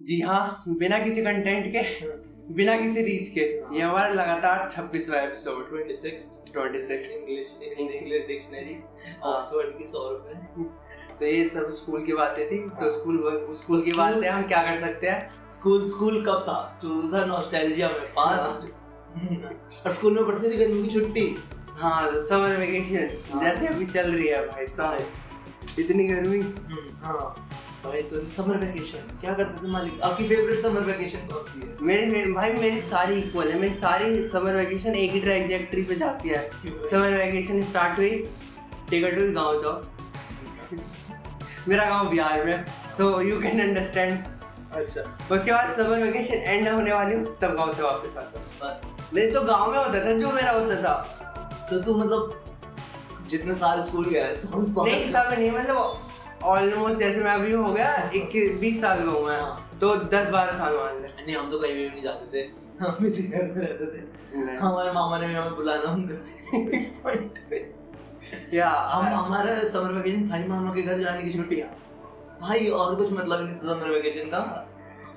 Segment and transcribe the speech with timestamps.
[0.00, 1.82] जी हाँ बिना किसी कंटेंट के
[2.54, 3.40] बिना किसी रीच के
[3.76, 8.76] ये हमारा लगातार छब्बीसवा episode twenty six twenty six English English dictionary
[9.22, 10.64] Oxford की सौ रुपए
[11.20, 13.18] तो ये सब स्कूल की बातें थी। तो स्कूल
[13.56, 15.46] स्कूल की बात से हम क्या कर सकते हैं?
[15.48, 16.70] स्कूल स्कूल कब था?
[16.72, 21.36] स्कूल था नॉस्टैल्जिया में पास्ट और स्कूल में पढ़ती थी गर्मी की छुट्टी?
[21.80, 26.40] हाँ समर वेकेशन हाँ। जैसे अभी चल रही है भाई साहब इतनी गर्मी।
[27.02, 30.00] हाँ। भाई तो समर वेकेशन क्या करते थे मालिक?
[30.04, 31.76] आपकी फेवरेट समर वेकेशन कौन सी है?
[31.82, 36.28] मेरी भाई मेरी सारी इक्वल है। मेरी सारी समर वेकेशन एक ही ट्रैजेक्टरी पे जाती
[36.28, 38.10] है। समर वेकेशन स्टार्ट हुई
[38.90, 39.82] टिकट हुई गाँव जाओ।
[41.68, 42.64] मेरा गाँव बिहार में
[42.96, 44.26] सो यू कैन अंडरस्टैंड
[44.72, 45.00] अच्छा।
[45.34, 49.14] उसके बाद समर वेकेशन एंड होने वाली हूँ तब गाँव से वापस आता हूँ। बस।
[49.14, 50.94] नहीं तो गाँव में होता था जो मेरा होता था।
[51.70, 56.09] तो तू मतलब जितने साल स्कूल गया है सब नहीं सब नहीं मतलब
[56.44, 60.28] ऑलमोस्ट जैसे मैं अभी हो गया इक्कीस बीस साल का हूँ मैं। हाँ। तो दस
[60.28, 62.48] बारह साल मान ले नहीं हम तो कहीं भी नहीं जाते थे।
[62.84, 67.66] हम इसी घर में रहते थे। हमारे मामा ने भी हमें बुलाना बंद कर दिया।
[68.54, 71.68] या हम हमारा समर वेकेशन था मामा के घर जाने की छुट्टियाँ
[72.40, 74.66] भाई और कुछ मतलब नहीं था समर वेकेशन का।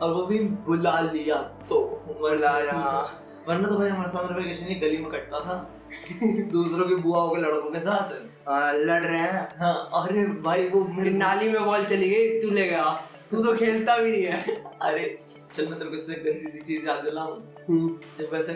[0.01, 1.35] और वो भी बुला लिया
[1.69, 1.79] तो।
[2.19, 3.07] बुला लिया, हाँ।
[3.47, 5.81] वरना तो भाई हमारा समर वेकेशन ही गली में कटता था।
[6.51, 11.09] दूसरों के बुआओं के लड़कों के साथ। लड़ रहे हैं। हाँ। अरे भाई वो मेरी
[11.09, 15.23] नाली में बॉल चली गई। तू ले गया। तू तो खेलता भी नहीं है। अरे
[15.53, 18.53] चल मैं तेरे को गंदी सी चीज़ याद दिलाऊं। हम्म। जब वैसे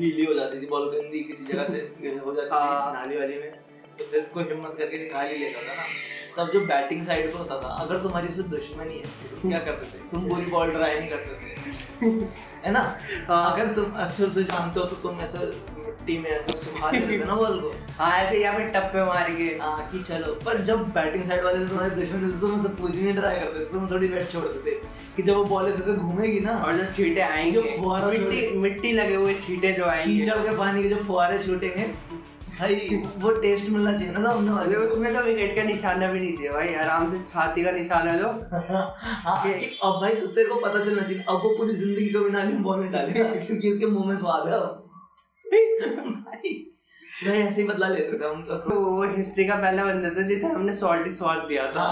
[0.00, 1.78] गीली हो जाती थी बॉल गंदी किसी जगह से
[2.26, 3.50] हो जाती हाँ। थी नाली वाली में
[3.98, 5.82] तो फिर कोई हिम्मत करके निकाल ही लेता था ना।
[6.38, 9.06] तब जो बैटिंग साइड पे होता था अगर तुम्हारी उससे दुश्मनी है
[9.42, 10.10] तो क्या करते थे?
[10.10, 12.06] तुम पूरी बॉल ट्राई नहीं करते थे।
[12.64, 12.98] है ना?
[13.28, 15.38] हाँ। अगर तुम अच्छे से जानते हो तो तुम ऐसा
[16.04, 19.30] मिट्टी में ऐसा सुखा देते थे ना बॉल को। हाँ ऐसे यहाँ पे टप्पे मार
[19.36, 23.02] के हाँ कि चलो। पर जब बैटिंग साइड वाले थे तुम्हारे दुश्मन थे तो पूरी
[23.02, 24.74] नहीं ट्राई करते थे तुम थोड़ी वेट छोड़ते थे।
[25.16, 27.62] कि जब वो बॉल ऐसे घूमेगी ना और जो छींटे आएँगे जो
[28.10, 31.92] मिट्टी मिट्टी लगे हुए छींटे जो आएँगे। कीचड़ के पानी के जो फुहारे छूटेंगे
[32.58, 32.74] भाई
[33.18, 36.50] वो टेस्ट मिलना चाहिए ना सामने वाले उसमें तो विकेट का निशाना भी नहीं चाहिए
[36.50, 38.28] भाई। आराम से छाती का निशाना लो।
[39.24, 42.30] हाँ कि अब भाई तो तेरे को पता चलना चाहिए। अब वो पूरी ज़िंदगी कभी
[42.30, 44.83] नाली में बॉल नहीं डालेगा क्योंकि उसके मुँह में स्वाद है अब।
[46.24, 46.52] भाई
[47.32, 50.46] ऐसे ही बदला लेते थे हम तो। तो वो हिस्ट्री का पहला बंदा था जिसे
[50.46, 51.10] हमने सॉल्टी
[51.48, 51.86] दिया था।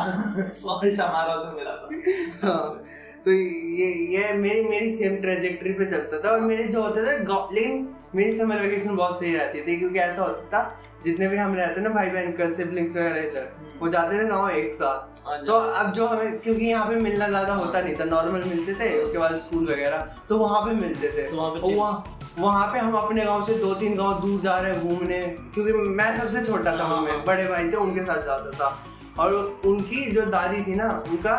[0.54, 2.84] सॉल्ट हमारा से मिला था। हाँ,
[3.24, 7.48] तो ये ये मेरी मेरी सेम ट्रेजेक्टरी पे चलता था और मेरे जो होता था
[7.52, 11.54] लेकिन मेरी समर वेकेशन बहुत सही रहती थी क्योंकि ऐसा होता था जितने भी हम
[11.54, 13.48] रहते ना भाई बहन का सिबलिंग्स वगैरह इधर
[13.80, 17.28] वो जाते थे गाँव एक साथ। हाँ तो अब जो हमें क्योंकि यहाँ पे मिलना
[17.28, 21.08] ज़्यादा होता नहीं था नॉर्मल मिलते थे उसके बाद स्कूल वगैरह तो वहाँ पे मिलते
[21.08, 21.36] थे। तो
[21.70, 25.20] वहाँ वहाँ पे हम अपने गाँव से दो तीन गाँव दूर जा रहे हैं घूमने
[25.54, 28.78] क्योंकि मैं सबसे छोटा था हाँ, उनमें हाँ। बड़े भाई थे उनके साथ जाता था।
[29.18, 29.32] और
[29.66, 31.34] उनकी जो दादी थी ना उनका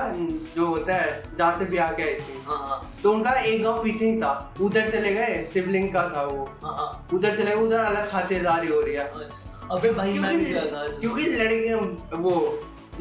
[0.56, 3.84] जो होता है जहाँ से ब्याह के आई थी। हाँ हाँ। तो उनका एक गाँव
[3.84, 7.62] पीछे ही था उधर चले गए शिवलिंग का था वो। हाँ हाँ। उधर चले गए
[7.62, 11.74] उधर अलग खातिरदारी हो रही है। अच्छा। अबे भाई मैं भी गया था क्योंकि लड़के
[12.18, 12.34] वो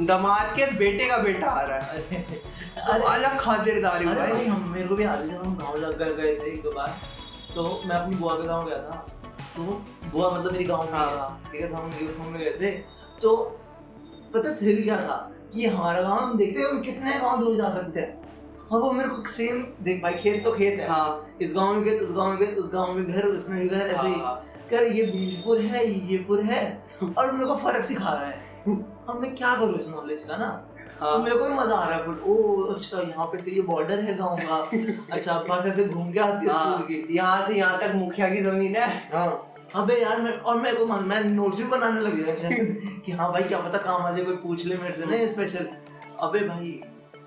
[0.00, 2.22] दामाद के बेटे का बेटा आ रहा है।
[2.86, 6.36] तो अलग खातिरदारी अरे भाई हम मेरे को भी याद है जब हम गाँव गए
[6.36, 7.00] थे एक बार।
[7.54, 9.06] तो मैं अपनी बुआ के गाँव गया था।
[9.56, 9.62] तो
[10.12, 12.70] बुआ मतलब मेरी गाँव में हाँ। ठीक है तो हम यूनिफॉर्म में गए थे।
[13.22, 13.36] तो
[14.34, 15.16] पता थ्रिल क्या था
[15.54, 18.20] कि हमारा गाँव हम देखते हैं हम कितने गाँव दूर जा सकते हैं।
[18.68, 21.84] और वो मेरे को सेम देख भाई खेत तो खेत है। हाँ। इस गाँव में
[21.84, 24.34] खेत उस गाँव में खेत उस गाँव में घर उसमें भी घर ऐसे ही। हाँ,
[24.70, 26.62] कर ये बीजपुर है ये पुर है।
[27.18, 28.50] और मेरे को फ़र्क सिखा रहा है।
[29.08, 30.48] अब मैं क्या करूँ इस नॉलेज का ना?
[31.00, 34.00] हाँ। मेरे को भी मज़ा आ रहा है ओ अच्छा यहाँ पे से ये बॉर्डर
[34.00, 34.58] है गाँव का।
[35.12, 38.28] अच्छा बस ऐसे घूम के आती है स्कूल की। हाँ, यहाँ से यहाँ तक मुखिया
[38.28, 42.00] की ज़मीन है। हाँ। अबे यार मैं और मेरे को मन- मैं नोट्स भी बनाने
[42.00, 42.50] लग गया
[43.04, 45.68] कि हाँ भाई क्या पता काम आ जाए कोई पूछ ले मेरे से ना स्पेशल
[46.20, 46.80] अबे भाई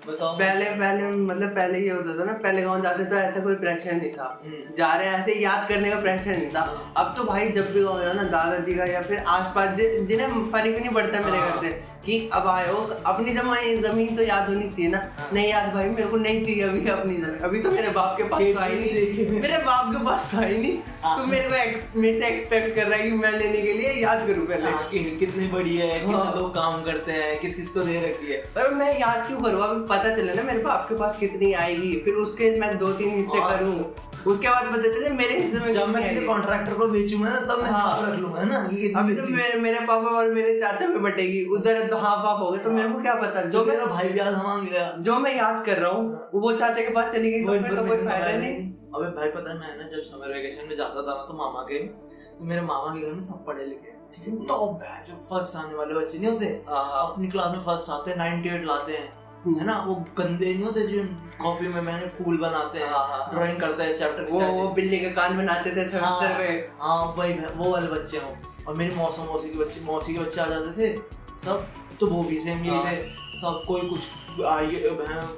[0.08, 3.54] बताओ। पहले पहले मतलब पहले ये होता था ना पहले गाँव जाते तो ऐसा कोई
[3.54, 6.62] प्रेशर नहीं था। हम्म। जा रहे ऐसे याद करने का प्रेशर नहीं था।
[6.96, 10.44] अब तो भाई जब भी गाँव जाओ ना दादाजी का या फिर आसपास जि- जिन्हें
[10.52, 11.70] फ़र्क भी नहीं पड़ता मेरे। घर से
[12.06, 15.88] कि अब हो अपनी जमा- ज़मीन तो याद होनी चाहिए ना हाँ। नहीं याद भाई
[15.88, 18.74] मेरे को नहीं चाहिए अभी अपनी ज़मीन अभी तो मेरे बाप के पास तो आई
[18.74, 22.26] नहीं। मेरे बाप के पास तो आई नहीं हाँ। तू मेरे को ex- मेरे से
[22.26, 25.46] एक्सपेक्ट कर रहा है कि मैं लेने के लिए याद करूँ पहले हाँ, कि कितनी
[25.48, 28.74] बड़ी है कितने हाँ। लोग काम करते हैं किस किस को दे रखी है अरे
[28.74, 32.14] मैं याद क्यों करूँ अभी पता चले ना मेरे बाप के पास कितनी आएगी फिर
[32.24, 33.78] उसके मैं दो तीन हिस्से हाँ। करूँ
[34.26, 37.62] उसके बाद पता चले मेरे हिस्से में जब मैं किसी। कॉन्ट्रैक्टर को बेचूँगा ना तब
[37.62, 38.58] मैं हाँ। हिसाब रख लूँगा है ना?
[39.00, 42.50] अभी तो मेरे मेरे पापा और मेरे चाचा में बटेगी उधर तो हाफ़ हाफ़ हो
[42.50, 43.42] गए तो मेरे को क्या पता?
[43.42, 46.30] जो जो मैं मेरा भाई भी आज मांग लिया जो मैं याद कर रहा हूँ
[46.34, 48.54] वो चाचा के पास चली गई तो फिर तो कोई फ़ायदा नहीं।
[48.94, 51.62] अबे भाई पता है मैं ना जब समर वेकेशन में जाता था ना तो मामा
[51.70, 54.46] के तो मेरे मामा के घर में सब पढ़े लिखे ठीक है?
[54.46, 58.18] टॉप बैच फ़र्स्ट आने वाले बच्चे नहीं होते। हाँ, अपनी क्लास में फ़र्स्ट आते हैं
[58.18, 61.02] 98 लाते हैं। है ना वो गंदे नहीं होते जो
[61.42, 64.68] कॉपी में मैंने फूल बनाते हैं हाँ, हाँ, हाँ। ड्राइंग करते हैं चैप्टर वो वो
[64.74, 68.36] बिल्ली के कान बनाते थे सेमेस्टर हाँ, में हाँ वही वो वाले बच्चे हो।
[68.68, 70.98] और मेरे मौसम मौसी के बच्चे मौसी के बच्चे आ जाते थे
[71.44, 71.66] सब
[72.00, 73.02] तो वो भी सेम यही हाँ। थे।
[73.40, 74.80] सब कोई कुछ आई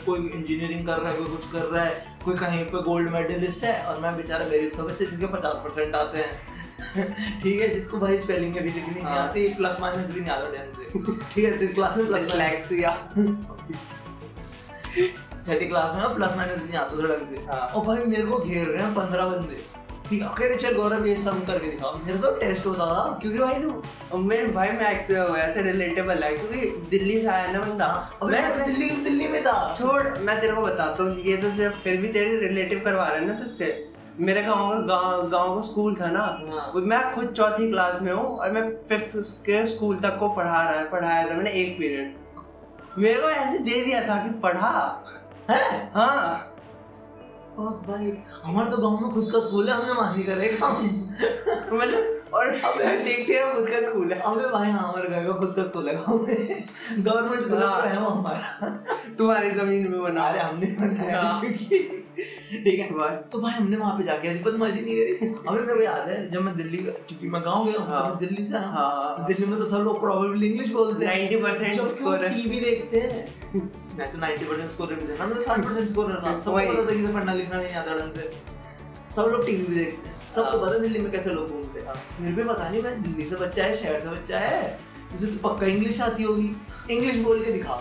[0.07, 3.65] कोई इंजीनियरिंग कर रहा है कोई कुछ कर रहा है कोई कहीं पे गोल्ड मेडलिस्ट
[3.65, 6.57] है और मैं बेचारा गरीब सा बच्चे जिसके पचास परसेंट आते हैं।
[7.43, 10.31] ठीक है जिसको भाई स्पेलिंग में भी लिखनी नहीं हाँ। आती प्लस माइनस भी नहीं
[10.31, 13.09] आता ढंग से। ठीक है सिक्स क्लास में प्लस डिसलेक्सिया
[15.47, 18.39] छठी क्लास में प्लस माइनस भी नहीं आता ढंग से। हाँ। और भाई मेरे को
[18.39, 19.79] घेर रहे हैं पंद्रह बंदे।
[20.09, 23.55] ठीक है चल गौरव ये सब करके दिखाओ। मेरा तो टेस्ट होता था। क्योंकि भाई
[23.55, 28.31] तू मेरे भाई मैं ऐसे- ऐसे रिलेटेबल है क्योंकि दिल्ली से आया ना बंदा। अब
[28.31, 31.97] मैं तो दिल्ली दिल्ली में था। छोड़ मैं तेरे को बताता हूँ ये तो फिर
[31.97, 33.89] भी तेरे रिलेटिव करवा रहे हैं ना तुझसे।
[34.21, 38.13] मेरे गाँव का गाँव गाँव का स्कूल था ना। हाँ। मैं खुद चौथी क्लास में
[38.13, 39.17] हूँ और मैं फिफ्थ
[39.47, 43.59] के स्कूल तक को पढ़ा रहा है पढ़ाया था मैंने एक पीरियड। मेरे को ऐसे
[43.59, 44.71] दे दिया था कि पढ़ा।
[45.51, 45.91] है?
[45.95, 46.45] हाँ।
[47.59, 48.13] भाई
[48.45, 53.55] हमारे तो गाँव में खुद का स्कूल है हमने मानी करेगा मतलब और देखते हैं
[53.55, 56.27] खुद का स्कूल है। अबे भाई हाँ हमारे घर का खुद का स्कूल है गाँव
[56.27, 56.65] में।
[56.99, 58.69] गवर्नमेंट स्कूल हाँ। है। वो हमारा।
[59.19, 63.77] तुम्हारी ज़मीन में बना। अरे हमने बनाया हाँ। क्योंकि ठीक है भाई तो भाई हमने
[63.77, 66.79] वहाँ पे जाके ऐसी बदमाशी नहीं करी। अबे मेरे को याद है जब मैं दिल्ली
[66.79, 69.79] क्योंकि मैं गाँव गया हूँ तो हाँ। दिल्ली से हाँ। तो दिल्ली में तो सब
[69.79, 73.67] लोग प्रोबेबली इंग्लिश बोलते हैं। 90% जब score है। टीवी देखते हैं।
[73.99, 76.83] मैं तो 90 परसेंट स्कोर भी था मैं तो 60 परसेंट स्कोर था सबको पता
[76.83, 78.31] था कि इसे पढ़ना लिखना नहीं आता ढंग से।
[79.15, 81.95] सब लोग टीवी देखते हैं। सबको हाँ। पता है दिल्ली में कैसे लोग घूमते हैं।
[82.19, 84.67] फिर भी पता नहीं मैं दिल्ली से बच्चा है शहर से बच्चा है
[85.13, 86.51] तुझे तो पक्का इंग्लिश आती होगी।
[86.91, 87.75] इंग्लिश बोल के दिखा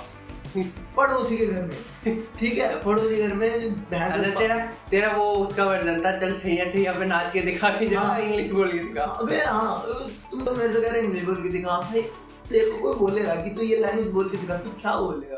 [0.95, 4.57] पड़ोसी के घर में। ठीक है पड़ोसी के घर में भैंस तेरा
[4.91, 8.19] तेरा वो उसका वर्जन था चल छैया छैया पे नाच के दिखा के जा हाँ।
[8.19, 9.85] इंग्लिश बोल के दिखा। अबे हाँ
[10.31, 12.01] तुम तो मेरे से कह रहे इंग्लिश बोल के दिखा। भाई
[12.49, 15.37] तेरे को कोई बोलेगा कि तू ये लैंग्वेज बोल के दिखा तू क्या बोलेगा?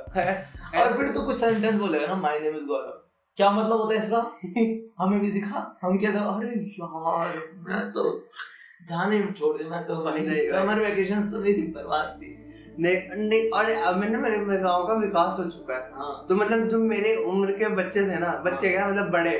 [0.81, 2.97] और फिर तू कुछ सेंटेंस बोलेगा ना माय नेम इज़ गौरव
[3.37, 4.19] क्या मतलब होता है इसका?
[5.03, 7.37] हमें भी सिखा। हम कैसे अरे यार
[7.67, 8.03] मैं तो
[8.89, 12.35] जाने में छोड़ दे मैं तो भाई नहीं, समर वेकेशंस तो मेरी बर्बाद थी।
[12.81, 16.35] नहीं नहीं और अब मैंने मेरे मेरे गाँव का विकास हो चुका है। हाँ। तो
[16.35, 19.35] मतलब जो मेरे उम्र के बच्चे थे ना बच्चे क्या मतलब बड़े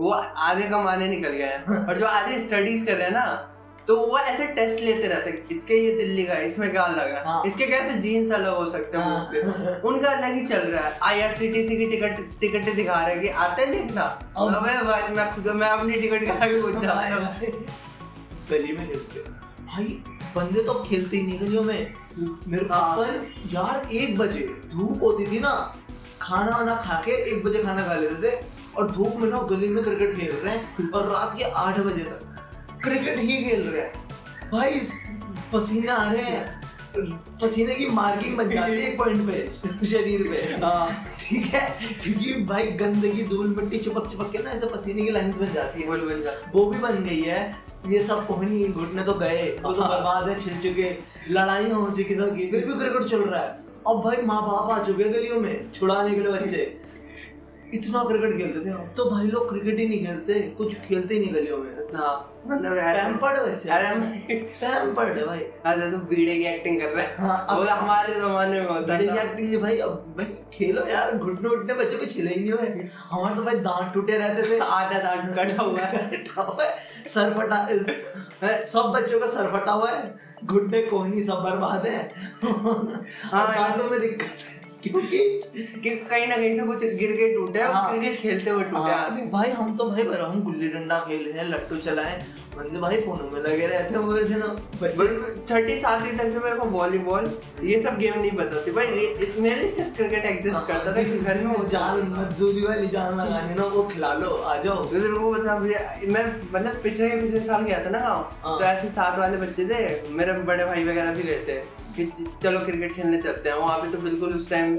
[0.00, 3.50] वो आधे कमाने निकल गए हैं। और जो आधे स्टडीज़ कर रहे हैं ना
[3.88, 7.24] तो वो ऐसे टेस्ट लेते रहते हैं इसके ये दिल्ली का इसमें क्या अलग है?
[7.24, 10.84] हाँ। इसके कैसे जीन्स अलग हो सकते हैं हाँ। मुझसे उनका अलग ही चल रहा
[10.86, 14.02] है। आईआरसीटीसी की टिकट टिकट दिखा रहे हैं कि आते हैं देखना।
[14.38, 17.50] अबे भाई मैं खुद मैं अपनी टिकट करा के कुछ भाई, जाता हूँ।
[18.50, 20.02] गली में भाई
[20.36, 21.94] बंदे तो खेलते ही नहीं गलियों में।
[22.48, 23.06] मेरे को हाँ।
[23.52, 24.40] यार एक बजे
[24.72, 25.50] धूप होती थी ना
[26.22, 28.36] खाना वाना खा के एक बजे खाना खा लेते थे
[28.76, 32.04] और धूप में ना गली में क्रिकेट खेल रहे हैं और रात के आठ बजे
[32.04, 34.80] तक क्रिकेट ही खेल रहे हैं। भाई
[35.52, 36.62] पसीने आ रहे हैं।
[37.42, 40.88] पसीने की मार्किंग बन जाती है एक पॉइंट पे शरीर पे हाँ।
[41.20, 41.60] ठीक है?
[42.02, 45.82] क्योंकि भाई गंदगी धूल मिट्टी चिपक चिपक के ना ऐसे पसीने की लाइंस बन जाती
[45.82, 45.88] है।
[46.54, 47.40] वो भी बन गई है।
[47.86, 50.90] ये सब कोहनी घुटने तो गए, वो तो बर्बाद है, छिल चुके
[51.30, 53.48] लड़ाइयाँ हो चुकी सबकी, फिर भी क्रिकेट चल रहा है।
[53.88, 56.62] अब भाई माँ बाप आ चुके गलियों में, छुड़ाने के लिए बच्चे।
[57.74, 61.20] इतना क्रिकेट खेलते थे अब तो भाई लोग क्रिकेट ही नहीं खेलते कुछ खेलते ही
[61.20, 61.74] नहीं गलियों में।
[62.46, 63.86] मतलब पैम्पर्ड बच्चे अरे
[64.44, 68.68] पैम्पर्ड है भाई। अच्छा तो बीड़े की एक्टिंग कर रहे हैं। अब- हमारे जमाने में
[68.68, 72.06] होता बड़ी था। एक्टिंग भाई अब भाई खेलो यार घुटने उठने बच्चों के
[73.10, 77.34] हमारे तो भाई दांत टूटे रहते थे। आधा दांत कटा हुआ है। हुआ है, सर
[77.34, 77.56] फटा
[78.64, 82.12] सब बच्चों का सर फटा हुआ है। घुटने कोहनी सब बर्बाद है।
[82.44, 85.18] हाँ। दांतों में दिक्कत है। क्योंकि
[85.82, 88.92] कि कहीं ना कहीं से कुछ गिर के टूटे और हाँ। क्रिकेट खेलते हुए टूटे
[88.92, 92.16] हाँ, भाई हम तो भाई हम गुल्ली डंडा खेले हैं लट्टू चलाए।
[92.56, 96.66] बंदे भाई फोनों में लगे रहते हैं पूरे दिन। छठी सातवीं तक तो मेरे को
[96.70, 97.30] वॉलीबॉल
[97.64, 98.86] ये सब गेम नहीं पता थी भाई
[99.46, 103.64] मेरे सिर्फ़ क्रिकेट एग्जिस्ट करता था घर में वो जाल मजदूरी वाली जाल लगानी ना
[103.74, 107.84] वो खिला लो आ जाओ। तो तेरे को बता मैं मतलब पिछले पिछले साल गया
[107.84, 111.28] था ना गाँव हाँ। तो ऐसे साथ वाले बच्चे थे मेरे बड़े भाई वगैरह भी
[111.30, 111.62] रहते
[111.98, 112.04] कि
[112.42, 114.76] चलो क्रिकेट खेलने चलते हैं। वहाँ पे तो बिल्कुल उस टाइम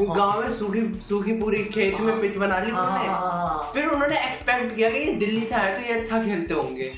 [0.00, 3.86] गाँव में सूखी सूखी पूरी खेत में पिच बना ली हाँ, उन्होंने। हाँ, हाँ। फिर
[3.86, 6.92] उन्होंने एक्सपेक्ट किया कि ये दिल्ली से आए तो ये अच्छा खेलते होंगे।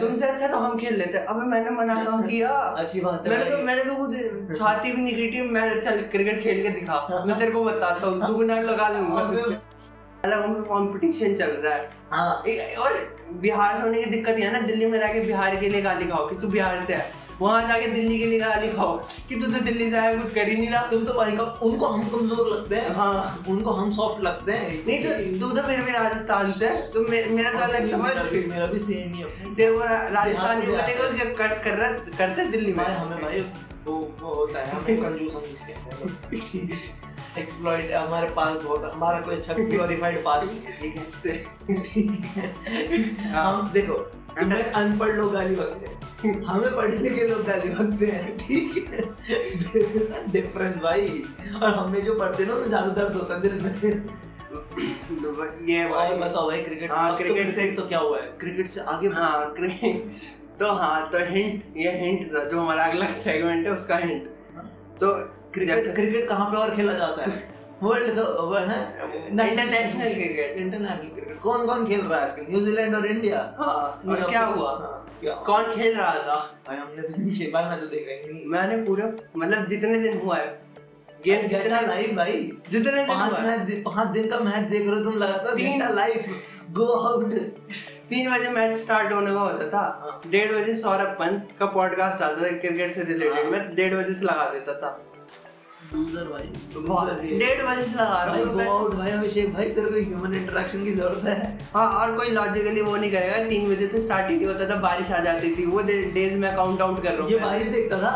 [0.00, 2.48] तुमसे अच्छा तो हम खेल लेते अबे मैंने मना कहाँ किया
[2.84, 6.42] अच्छी बात है मैंने तो मैंने तो खुद छाती भी निकली पीटी मैं चल क्रिकेट
[6.42, 9.22] खेल के दिखा। मैं तेरे को बताता हूँ दुगना लगा लूँगा
[10.24, 12.34] अलग उनका कंपटीशन चल रहा है। हाँ।
[12.78, 12.92] और
[13.42, 14.60] बिहार से होने की दिक्कत है ना?
[14.62, 17.66] दिल्ली में रह के बिहार के लिए गाली खाओ कि तू बिहार से है। वहाँ
[17.68, 18.96] जाके दिल्ली के लिए गाली खाओ
[19.28, 21.44] कि तू तो दिल्ली से आया कुछ कर ही नहीं रहा। तुम तो भाई का
[21.62, 25.66] उनको हम कमज़ोर लगते हैं। हाँ। उनको हम सॉफ्ट लगते हैं। नहीं तो तू तो
[25.68, 28.14] फिर भी राजस्थान से तो मे, मेरा तो अलग समझ।
[28.48, 29.80] मेरा भी सेम ही है। तेरे को
[30.14, 31.88] राजस्थानी कर्ज कर रहा
[32.18, 32.84] करते दिल्ली में?
[32.84, 33.44] हमें भाई
[33.86, 39.36] वो होता है। हमें कंजूस हम जिसके कहते हैं एक्सप्लॉइट हमारे पास बहुत हमारा कोई
[39.36, 41.76] अच्छा प्योरीफाइड पास नहीं है, ठीक है?
[41.84, 43.94] ठीक है। हम देखो
[44.40, 49.02] तुम्हें अनपढ़ लोग गाली बकते हैं। हमें पढ़े लिखे लोग गाली बकते हैं ठीक है?
[50.32, 51.08] डिफरेंस भाई।
[51.62, 54.08] और हमें जो पढ़ते ना ज़्यादा दर्द होता है दिल में।
[55.68, 58.26] ये भाई। बताओ भाई क्रिकेट हाँ, तो क्रिकेट से- तो क्या हुआ है?
[58.40, 60.16] क्रिकेट से आगे हाँ क्रिकेट
[60.58, 64.26] तो हाँ तो हिंट ये हिंट था जो हमारा अगला सेगमेंट है उसका हिंट
[65.00, 65.08] तो
[65.54, 67.54] क्रिकेट क्रिकेट। कहाँ पे और खेला जाता है?
[67.82, 68.80] वर्ल्ड का है?
[69.50, 72.46] इंटरनेशनल क्रिकेट इंटरनेशनल क्रिकेट कौन कौन खेल रहा है आजकल?
[72.50, 74.70] न्यूजीलैंड और इंडिया हाँ और क्या हुआ?
[74.70, 76.36] हाँ, कौन खेल रहा था?
[76.68, 80.20] भाई हमने तो नहीं खेला मैं तो देखा ही नहीं। मैंने पूरा मतलब जितने दिन
[80.20, 80.62] हुआ है
[81.24, 85.04] गेम जितना लाइव भाई। जितने दिन पाँच मैच पाँच दिन का मैच देख रहे हो
[85.04, 86.24] तुम लगातार तीन- लाइव
[86.70, 87.34] गो आउट
[88.10, 92.22] तीन बजे मैच स्टार्ट होने का होता था। हाँ। डेढ़ बजे सौरभ पंत का पॉडकास्ट
[92.22, 95.02] आता था क्रिकेट से रिलेटेड हाँ। मैं डेढ़ बजे से लगा देता था।
[95.92, 100.00] लूजर भाई डेढ़ बजे से लगा रहा हूँ गो आउट भाई अभिषेक भाई तेरे को
[100.00, 104.00] ह्यूमन इंटरेक्शन की ज़रूरत है। हाँ और कोई लॉजिकली वो नहीं करेगा। तीन बजे तो
[104.00, 105.82] स्टार्ट ही नहीं होता था बारिश आ जाती थी। वो
[106.14, 108.12] डेज़ में काउंट आउट कर रहा ये हूँ बारिश देखता था?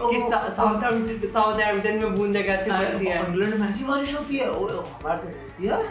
[0.56, 4.48] साउथ साउथ में बूंदे कैसे पड़ती है। इंग्लैंड में ऐसी बारिश होती है?
[4.50, 5.82] और हमारे से होती है।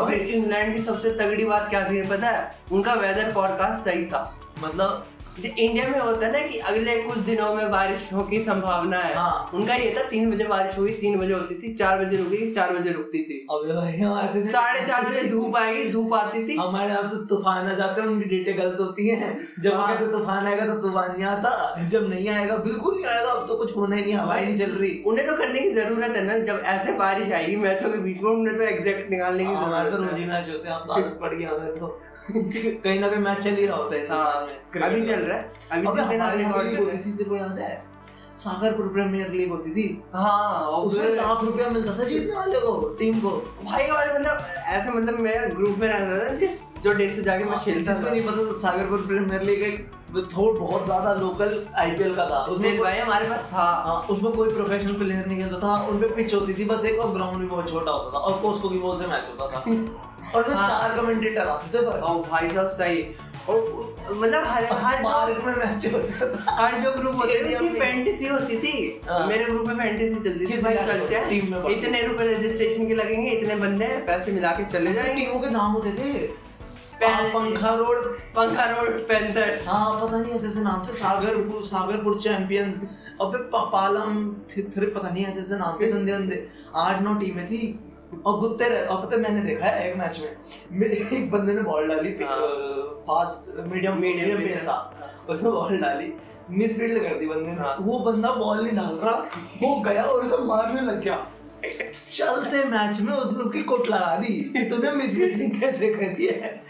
[0.00, 2.50] अबे इंग्लैंड की सबसे तगड़ी बात क्या थी पता है?
[2.72, 4.20] उनका वेदर फॉरकास्ट सही था।
[4.64, 5.06] मतलब
[5.44, 9.14] इंडिया में होता है ना कि अगले कुछ दिनों में बारिश हो की संभावना है।
[9.14, 12.50] हाँ। उनका ये था तीन बजे बारिश हुई तीन बजे होती थी चार बजे रुकी
[12.52, 16.90] चार बजे रुकती थी। हमारे तो- साढ़े चार बजे धूप आएगी धूप आती थी। हमारे
[16.90, 20.10] यहाँ तो तूफ़ान आ जाते हैं उनकी डेटें गलत होती है। जब वो हाँ। कहते
[20.12, 23.76] तूफ़ान आएगा तो तूफ़ान नहीं आता जब नहीं आएगा बिल्कुल नहीं आएगा अब तो कुछ
[23.76, 26.38] होना ही नहीं हवा ही नहीं चल रही। उन्हें तो करने की ज़रूरत है ना
[26.44, 29.94] जब ऐसे बारिश आएगी मैचों के बीच में उन्हें तो एग्जैक्ट निकालने की तो ज़रूरत
[29.94, 31.98] रोज ही मैच होते हैं तो आदत पड़ गई हमें तो।
[32.36, 34.48] कहीं ना कहीं मैच चल ही रहा होता है हाँ,
[34.82, 37.58] अभी चल रहा है अभी जिस दिन हमारे यहाँ लीग होती थी तेरे को याद
[37.58, 37.74] है
[38.36, 40.30] सागरपुर प्रीमियर लीग होती थी हैं।
[40.78, 43.30] उसमें लाख रुपया मिलता था जीतने वाले को टीम को
[43.64, 47.44] भाई और मतलब ऐसे मतलब मैं ग्रुप में रहता था जिस जो डे से जाके
[47.44, 52.26] मैं खेलता था नहीं पता सागरपुर प्रीमियर लीग एक थोड़ा बहुत ज़्यादा लोकल आईपीएल का
[52.26, 55.76] था उसमें उसमें भाई हमारे पास था हाँ उसमें कोई प्रोफेशनल प्लेयर नहीं खेलता था
[55.86, 58.68] उनपे पिच होती थी बस एक और ग्राउंड भी बहुत छोटा होता था और कोस्को
[58.68, 59.64] की बॉल से मैच होता था
[60.28, 61.84] और हाँ। चार कमेंटेटर आते थे
[62.30, 63.02] भाई साहब सही
[63.48, 67.68] और मतलब हर हर पार्क में मैच होता था। हर जो ग्रुप होते थे उसकी
[67.80, 71.68] फैंटेसी होती थी। हाँ। मेरे ग्रुप में फैंटेसी चलती थी भाई चलते हैं। टीम में
[71.70, 75.50] इतने रुपए रजिस्ट्रेशन के लगेंगे इतने बंदे हैं पैसे मिला के चले जाएँगे। टीमों के
[75.50, 76.46] नाम होते थे।
[77.02, 78.04] पंखा रोड।
[78.36, 82.74] पंखा रोड पैंथर्स हाँ पता नहीं ऐसे ऐसे नाम थे। सागरपुर सागरपुर चैंपियंस
[83.20, 87.60] अबे पालम थिथरे पता नहीं ऐसे ऐसे नाम थे गंदे गंदे। आठ नौ टीमें थी।
[88.26, 90.20] और गुत्ते रहे और पता मैंने देखा है एक मैच
[90.72, 92.10] में एक बंदे ने बॉल डाली।
[93.08, 94.76] फास्ट मीडियम मीडियम पेस था।
[95.28, 96.12] उसने बॉल डाली
[96.50, 99.16] मिस फ़ील्ड कर दी बंदे ने। हाँ। वो बंदा बॉल नहीं डाल रहा
[99.62, 101.26] वो गया और उसे मारने लग गया।
[102.12, 106.62] चलते मैच में उसने उसकी कोट लगा दी। तूने मिस फील्डिंग कैसे करी है?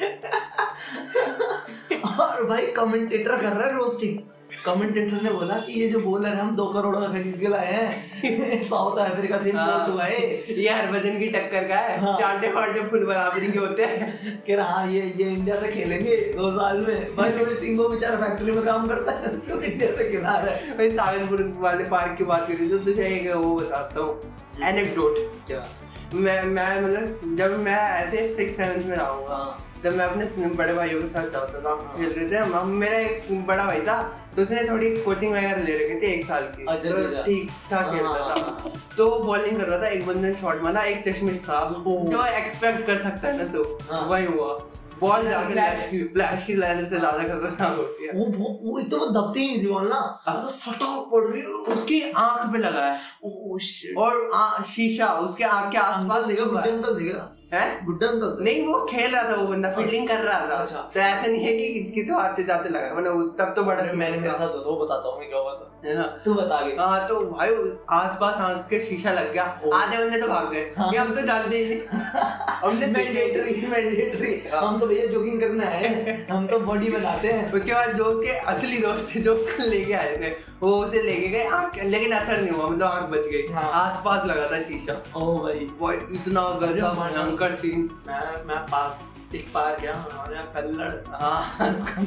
[2.21, 4.19] और भाई कमेंटेटर कर रहा है रोस्टिंग
[4.67, 7.73] कमेंटेटर ने बोला कि ये जो बॉलर है हम दो करोड़ का खरीद के लाए
[7.73, 10.21] हैं। साउथ अफ्रीका से इम्पोर्ट हुआ है।
[10.55, 14.53] ये हरभजन की टक्कर का है। हाँ। चांटे फाटे फुल बराबरी के होते हैं। कि
[14.53, 18.87] हाँ ये ये इंडिया से खेलेंगे दो साल में। भाई वो बेचारा फैक्ट्री में काम
[18.87, 22.69] करता है उसको इंडिया से खिला रहा है। भाई सागरपुर वाले पार्क की बात करी
[22.69, 24.21] जो तुझे एक वो बताता हूँ।
[24.65, 25.69] एनेक्डोट क्या?
[26.15, 30.47] मैं मैं मतलब जब मैं ऐसे सिक्स सेवन्थ में रहा हूँ। हाँ जब मैं अपने
[30.47, 33.81] बड़े भाइयों के साथ जाता था हम खेल रहे थे हम मेरा एक बड़ा भाई
[33.81, 34.03] था
[34.37, 37.51] तो उसने थोड़ी कोचिंग वगैरह ले रखी थी एक साल की। अच्छा, तो अच्छा। ठीक
[37.71, 41.05] ठाक खेलता हाँ, था। तो बॉलिंग कर रहा था एक बंदे ने शॉट मारा एक
[41.05, 44.59] चश्मिश था। जो एक्सपेक्ट कर सकता है ना तो हाँ। वही हुआ।
[45.01, 48.81] बॉल जाके फ्लैश की फ्लैश की लाइन से ज़्यादा खतरनाक होती है। वो वो वो
[48.81, 52.53] तो वो दबती नहीं थी बॉल ना। हाँ। तो सटाक पड़ रही है। उसकी आँख
[52.53, 57.85] पे लगा है। ओह शिट और आ, शीशा उसके आँख के आसपास देखा देखा। हैं?
[57.87, 61.01] बुड्ढा अंकल नहीं वो खेल रहा था वो बंदा फील्डिंग कर रहा था। अच्छा। तो
[61.01, 64.35] ऐसा नहीं है कि किसी को आते जाते लगा मतलब तब तो बड़ा मैंने मेरे
[64.35, 67.19] साथ होता वो बताता हूँ मैं क्या हुआ था। हाँ तू बता आगे। हाँ तो
[67.27, 67.51] भाई
[67.97, 71.59] आसपास आँख के शीशा लग गया। आधे बंदे तो भाग गए। हाँ। हम तो जानते
[71.59, 71.81] ही
[72.65, 77.53] हमने मैंडेटरी मैंडेटरी हाँ। हम तो भैया जोगिंग करने आए हम तो बॉडी बनाते हैं।
[77.53, 80.31] उसके बाद जो उसके असली दोस्त थे जो उसको लेके आए थे
[80.63, 84.27] वो उसे लेके गए। आँख लेकिन असर नहीं हुआ मतलब आँख बच गई। हाँ। आसपास
[84.27, 86.93] लगा था शीशा। ओ भाई। भाई इतना गंदा
[87.41, 92.03] माशाल्लाह। सीन मैं मैं पार्क एक पार्क गया हमारे यहाँ कल्लड़। हाँ उसका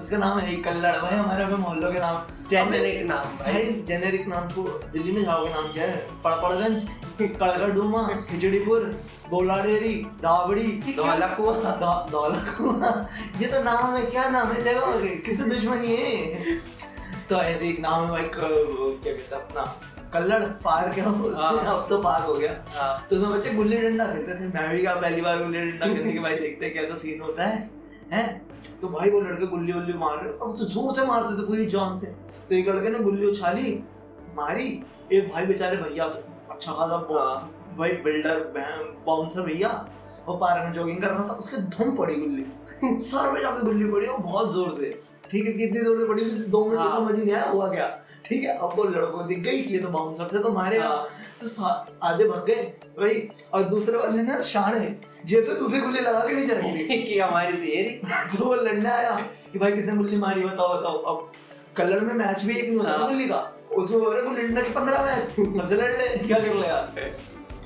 [0.00, 4.48] उसका नाम है कल्लड़। भाई हमारे पे मोहल्लों के नाम। जेनेरिक नाम भाई। जेनेरिक नाम
[4.48, 6.22] छोड़ दिल्ली में जाओगे नाम क्या है?
[6.22, 6.88] पड़पड़गंज
[7.22, 8.80] कड़गड़ डूमा खिचड़ीपुर
[9.30, 13.08] गोला डेरी दावड़ी। ये क्या- धौला कुआँ। दौ- धौला
[13.40, 14.62] ये तो नाम है क्या नाम है?
[14.62, 16.44] जगह के किससे दुश्मनी है।
[17.28, 19.80] तो ऐसे एक नाम है भाई क्या कहते अपना?
[20.14, 24.06] कल्लड़ है उसमें हाँ। अब तो पार्क हो गया। हाँ। तो उसमें बच्चे गुल्ली डंडा
[24.06, 26.94] खेलते थे। मैं भी क्या पहली बार गुल्ली डंडा खेलने के भाई देखते हैं कैसा
[26.96, 27.70] सीन होता है
[28.12, 28.26] हैं?
[28.80, 31.66] तो भाई वो लड़के गुल्ली उल्ली मार रहे अब तो ज़ोर से मारते थे पूरी
[31.74, 32.06] जान से।
[32.48, 33.72] तो एक लड़के ने गुल्ली उछाली
[34.36, 34.68] मारी।
[35.12, 38.38] एक भाई बेचारे भैया से अच्छा खासा हाँ। भाई बिल्डर
[39.06, 39.68] बाउंसर भैया
[40.26, 43.90] वो पार्क में जॉगिंग कर रहा था उसके धम पड़ी गुल्ली। सर में जाके गुल्ली
[43.90, 44.90] पड़ी और बहुत ज़ोर से।
[45.34, 47.46] ठीक है कितनी ज़ोर से पड़ी मुझे दो मिनट तो हाँ। समझ ही नहीं आया
[47.46, 47.86] हुआ क्या
[48.24, 51.06] ठीक है अब वो लड़कों दिख गई ये तो बाउंसर से तो मारेगा हाँ।
[51.40, 51.64] तो
[52.04, 52.62] आधे भाग गए
[52.98, 54.90] भाई और दूसरे वाले ने शान है
[55.26, 57.90] जैसे दूसरे गुल्ली लगा के नहीं चलेंगे कि हमारी देरी
[58.36, 59.16] तो वो लड़ने आया
[59.52, 61.32] कि भाई किसने गुल्ली मारी बताओ बताओ अब
[61.76, 63.42] कलर में मैच भी एक नहीं होता हाँ। गुल्ली का
[63.74, 65.24] उसमें बोल रहे गुल्ली के पंद्रह मैच
[65.58, 67.12] सबसे लड़ ले क्या कर ले यार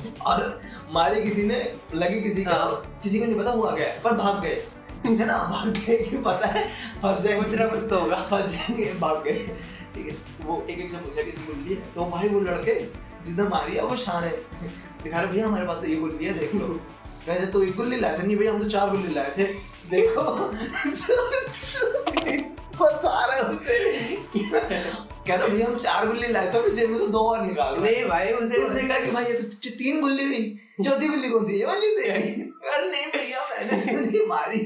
[0.27, 0.61] और
[0.93, 1.63] मारी किसी ने
[1.95, 4.63] लगी किसी का हाँ। किसी को नहीं पता हुआ क्या पर भाग गए
[5.07, 5.39] है ना?
[5.39, 6.69] भाग गए कि पता है?
[7.03, 9.57] फंस जाएँगे। कुछ ना कुछ तो होगा। फंस जाएँगे भाग गए।
[9.95, 11.81] ठीक है वो एक एक से पूछा किसी गुल्ली है?
[11.95, 12.81] तो भाई वो लड़के
[13.25, 14.37] जिसने मारी है वो शान है।
[15.03, 16.81] दिखा रहे भैया हमारे पास तो ये गुल्ली है देख लो।
[17.27, 18.23] कहते तो एक गुल्ली लाए थे?
[18.23, 19.45] नहीं भैया हम तो चार गुल्ली लाए थे।
[19.91, 20.23] देखो।
[22.81, 23.79] बता रहे उसे।
[25.29, 28.05] कह रहे भैया हम चार गुल्ली लाए थे जेब में से दो और निकाल नहीं
[28.09, 30.43] भाई उसे तो उसने कहा कि भाई ये तो तीन गुल्ली थी
[30.85, 32.11] चौथी गुल्ली कौन सी ये वाली थी
[32.75, 34.61] अरे नहीं भैया मैंने तो नहीं मारी।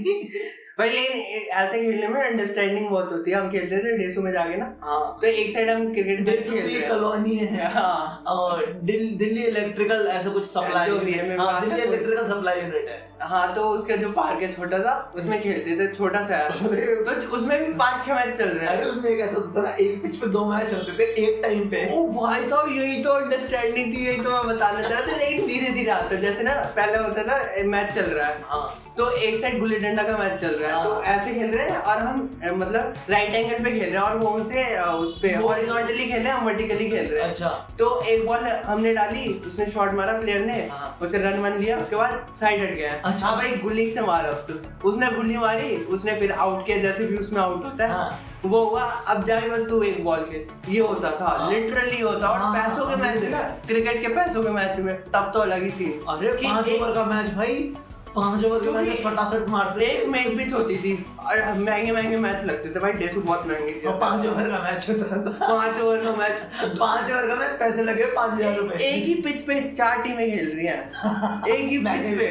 [0.78, 4.56] भाई लेकिन ऐसे खेलने में अंडरस्टैंडिंग बहुत होती है। हम खेलते थे डेसू में जाके
[4.56, 9.42] ना। हाँ। तो एक साइड हम क्रिकेट मैच की कॉलोनी है। हाँ। और दिल, दिल्ली
[9.42, 13.62] इलेक्ट्रिकल ऐसा कुछ सप्लाई जो भी है, हाँ दिल्ली इलेक्ट्रिकल सप्लाई यूनिट है। हाँ तो
[13.70, 18.04] उसका जो पार्क है छोटा सा उसमें खेलते थे छोटा सा तो उसमें भी पाँच
[18.04, 20.26] छह मैच चल रहे अरे हैं उसमें एक ऐसा होता था ना एक पिच पे
[20.28, 24.22] दो मैच चलते थे एक टाइम पे। ओ भाई साहब यही तो अंडरस्टैंडिंग थी यही
[24.22, 27.64] तो मैं बताना चाह रहा था लेकिन धीरे धीरे आता जैसे ना पहले होता था
[27.66, 30.74] मैच चल रहा है। हाँ। तो एक साइड गुल्ली डंडा का मैच चल रहा है
[30.74, 32.18] हाँ। तो ऐसे खेल रहे हैं और हम
[32.54, 36.28] मतलब राइट एंगल पे खेल रहे हैं और वो अ, उस पे हॉरिजॉन्टली खेल रहे
[36.28, 40.18] हैं हम वर्टिकली खेल रहे हैं अच्छा तो एक बॉल हमने डाली उसने शॉट मारा
[40.20, 43.54] प्लेयर ने हाँ। उसे रन वन लिया उसके बाद साइड हट गया अच्छा। हाँ भाई
[43.62, 47.64] गुल्ली से मारा तो उसने गुल्ली मारी उसने फिर आउट किया जैसे भी उसमें आउट
[47.64, 51.28] होता है हाँ। वो हुआ अब जाए बस तू एक बॉल खेल ये होता था
[51.28, 54.94] हाँ। लिटरली होता और हाँ, पैसों के हाँ, मैच क्रिकेट के पैसों के मैच में
[55.06, 57.72] तब तो अलग ही सीन अरे कि पाँच ओवर का मैच भाई
[58.14, 62.44] पाँच ओवर के मैच फटाफट मारते। एक मैच पिच होती थी। और महँगे महँगे मैच
[62.44, 65.80] लगते थे भाई डेसू बहुत महँगी थी। और पाँच ओवर का मैच होता था। पाँच
[65.80, 66.42] ओवर का मैच
[66.78, 70.30] पाँच ओवर का मैच पैसे लगे पाँच हज़ार रुपए। एक ही पिच पे चार टीमें
[70.30, 72.28] खेल रही हैं। एक ही पिच पे।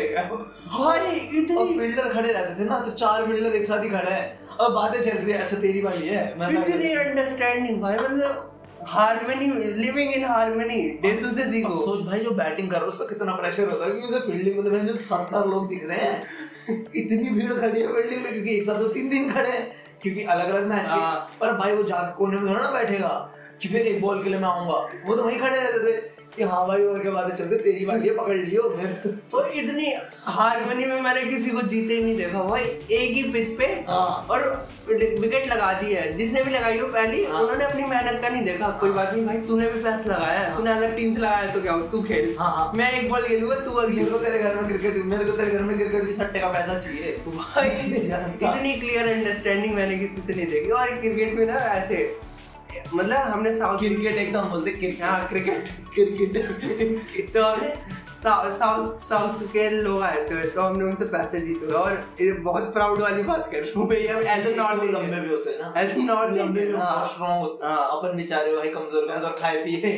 [0.77, 4.39] भाई इतनी फील्डर खड़े रहते थे ना तो चार फील्डर एक साथ ही खड़े हैं।
[4.51, 8.50] और बातें चल रही है अच्छा तेरी वाली है इतनी अंडरस्टैंडिंग भाई मतलब
[8.87, 12.91] हार्मनी लिविंग इन हार्मनी डेसू से अब सीखो सोच भाई जो बैटिंग कर रहा है
[12.91, 15.67] उस पर कितना प्रेशर होता है क्योंकि उसे फील्डिंग में तो भाई जो सत्तर लोग
[15.69, 19.31] दिख रहे हैं इतनी भीड़ खड़ी है फील्डिंग में क्योंकि एक साथ तो तीन तीन
[19.33, 22.61] खड़े हैं क्योंकि अलग अलग मैच के हाँ। पर भाई वो जाके कोने में थोड़ा
[22.61, 23.13] ना बैठेगा
[23.61, 25.99] कि फिर एक बॉल के लिए मैं आऊँगा वो तो वहीं खड़े रहते थे
[26.35, 28.91] कि हाँ भाई ओवर के बाद चलते तेरी बारी है पकड़ लियो फिर
[29.31, 29.93] तो इतनी
[30.29, 34.27] हारमोनी में मैंने किसी को जीते ही नहीं देखा भाई एक ही पिच पे हाँ।
[34.31, 34.45] और
[34.93, 38.43] विकेट लगा दी है। जिसने भी लगाई हो पहली हाँ। उन्होंने अपनी मेहनत का नहीं
[38.45, 41.51] देखा। कोई बात नहीं भाई तूने भी पैसा लगाया है। तूने अगर टीम से लगाया
[41.53, 41.81] तो क्या हो?
[41.91, 44.97] तू खेल। हाँ, हाँ। मैं एक बॉल खेलूँगा तू अगली। को तेरे घर में क्रिकेट
[45.05, 47.69] मेरे को तेरे घर में क्रिकेट की सट्टे का पैसा चाहिए। भाई
[48.49, 52.03] इतनी क्लियर अंडरस्टैंडिंग मैंने किसी से नहीं देखी। और क्रिकेट में ना ऐसे
[52.93, 55.63] मतलब हमने साउथ क्रिकेट एकदम बोलते क्रिकेट क्रिकेट
[55.99, 57.67] क्रिकेट तो हमने
[58.23, 61.99] साउथ के लोग आए थे। तो हमने उनसे पैसे जीते हुए और
[62.43, 65.59] बहुत प्राउड वाली बात कर रहा हूँ भैया एज ए नॉर्थ लंबे भी होते हैं
[65.59, 69.07] ना। एज ए नॉर्थ लंबे भी हाँ स्ट्रॉन्ग होते हैं। हाँ। अपन बेचारे भाई कमज़ोर
[69.07, 69.89] का और खाए पिए।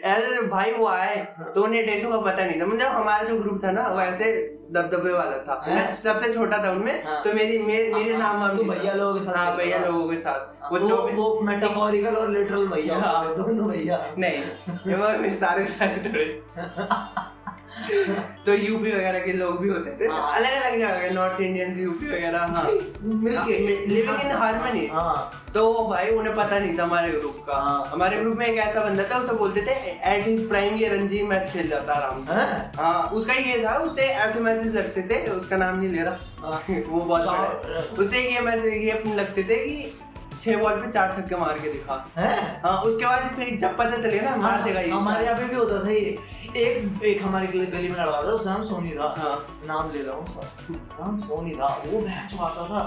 [0.14, 1.16] एज भाई वो आए
[1.54, 4.32] तो उन्हें डेसों का पता नहीं था। मतलब हमारा जो ग्रुप था ना वो ऐसे
[4.74, 8.56] दबदबे वाला था। मैं सबसे छोटा था उनमें हाँ। तो मेरी मेरे मेरे नाम हाँ,
[8.56, 12.14] तो भैया लोगों के साथ हाँ भैया लोगों के साथ। वो वो चौबीस वो मेटाफोरिकल
[12.16, 14.38] और लिटरल भैया हाँ। दोनों भैया। नहीं
[14.86, 16.26] ये मेरे सारे सारे थोड़े
[18.46, 21.76] तो यूपी वगैरह के लोग भी होते थे। हाँ। अलग अलग जगह के नॉर्थ इंडियंस
[21.78, 22.64] यूपी वगैरह हाँ।
[23.02, 27.90] मिलके लिविंग इन हार्मनी हाँ। तो भाई उन्हें पता नहीं था हमारे ग्रुप का हाँ।
[27.92, 29.72] हमारे ग्रुप में एक ऐसा बंदा था उसे बोलते थे
[30.14, 32.32] एट हिज प्राइम ये रणजी मैच खेल जाता आराम से।
[32.82, 36.62] हाँ। उसका ये था उसे ऐसे मैचेस लगते थे उसका नाम नहीं ले रहा। हाँ।
[36.88, 39.92] वो बहुत बड़ा उसे ये मैच ये लगते थे कि
[40.42, 42.60] छह बॉल पे चार छक्के मार के दिखा। हैं?
[42.62, 45.54] हाँ उसके बाद फिर जब पता चले ना मार देगा ये। हमारे यहाँ पे भी
[45.54, 46.16] होता था ये।
[46.56, 49.34] एक एक हमारे गली गली में लड़का था उसका नाम सोनी था हाँ।
[49.66, 52.82] नाम ले रहा हूँ। उसका नाम सोनी था वो भैंस आता था।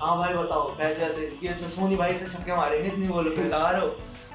[0.00, 3.46] हाँ भाई बताओ पैसे ऐसे कि अच्छा सोनी भाई इतने छक्के मारेंगे इतनी बोलो फिर
[3.46, 3.88] लगा रहे हो।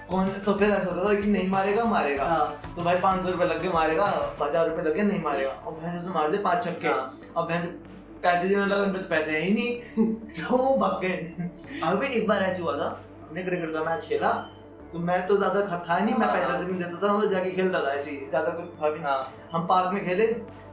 [0.09, 3.29] कौन तो फिर ऐसा होता था कि नहीं मारेगा मारेगा। हाँ। तो भाई पाँच सौ
[3.29, 4.05] रुपये लग गए मारेगा।
[4.41, 7.47] हज़ार रुपये लग गए नहीं मारेगा। और भैंस उसने मार दे पाँच छक्के। हाँ। अब
[7.47, 7.65] भैंस
[8.23, 10.05] पैसे देने लगा उनपे तो पैसे है ही नहीं।
[10.37, 11.49] तो वो भाग गए।
[11.83, 12.87] अभी एक बार ऐसे हुआ था।
[13.29, 14.29] हमने क्रिकेट का मैच खेला।
[14.93, 17.51] तो मैं तो ज़्यादा था नहीं मैं हाँ। पैसे से नहीं देता था मैं जाके
[17.51, 20.25] खेलता था ऐसे ही। ज़्यादा कुछ था भी नहीं। हाँ। हम पार्क में खेले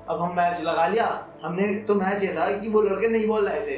[0.09, 1.07] अब हम मैच लगा लिया
[1.45, 3.77] हमने तो मैच ये था कि वो लड़के नहीं बोल रहे थे।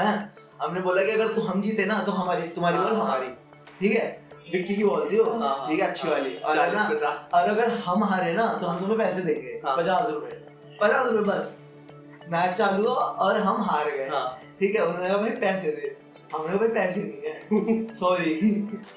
[0.00, 0.32] हैं?
[0.62, 3.28] हमने बोला कि अगर तू हम जीते ना तो हमारी तुम्हारी बॉल हाँ, हाँ। हमारी।
[3.80, 4.06] ठीक है?
[4.52, 5.86] विक्की की बॉल थी वो। हाँ, हाँ, ठीक है?
[5.88, 6.84] अच्छी हाँ, वाली। और ना?
[7.34, 10.40] और अगर हम हारे ना तो हम तुम्हें पैसे देंगे। हाँ। पचास रुपए।
[10.80, 11.58] पचास रुपए बस।
[12.28, 14.26] मैच चालू हुआ और हम हार गए। हाँ।
[14.60, 14.84] ठीक है?
[14.86, 15.96] उन्होंने कहा भाई पैसे दे।
[16.34, 17.40] हमने कहा भाई पैसे नहीं है।
[17.92, 18.34] सॉरी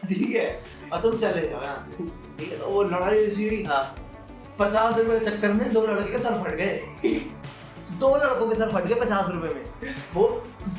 [0.07, 0.49] ठीक है।
[0.93, 2.03] और तुम चले जाओ यहाँ से।
[2.37, 3.83] ठीक है तो वो लड़ाई ऐसी हुई। हाँ।
[4.59, 7.19] पचास रुपए के चक्कर में दो लड़के के सर फट गए।
[7.99, 10.27] दो लड़कों के सर फट गए पचास रुपए में। वो